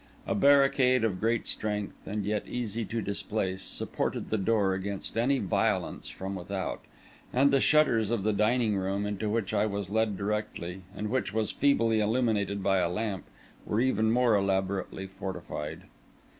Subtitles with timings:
[0.25, 5.37] A barricade of great strength, and yet easy to displace, supported the door against Any
[5.37, 6.81] violence from without;
[7.31, 11.33] and the shutters of the dining room, into which I was led directly, and which
[11.33, 13.25] was feebly illuminated by a lamp,
[13.63, 15.81] were even more elaborately fortified.